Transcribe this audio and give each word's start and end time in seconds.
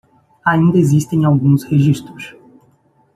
Ainda 0.43 0.79
existem 0.79 1.25
alguns 1.25 1.63
registros 1.63 2.35